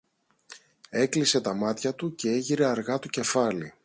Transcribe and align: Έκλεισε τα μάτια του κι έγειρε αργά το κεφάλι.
Έκλεισε 0.89 1.41
τα 1.41 1.53
μάτια 1.53 1.95
του 1.95 2.15
κι 2.15 2.27
έγειρε 2.27 2.65
αργά 2.65 2.99
το 2.99 3.07
κεφάλι. 3.07 3.73